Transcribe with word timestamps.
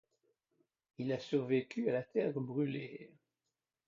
Il 0.97 1.13
a 1.13 1.19
survécu 1.19 1.87
à 1.87 1.93
la 1.93 2.01
Terre 2.01 2.33
Brûlée. 2.41 3.11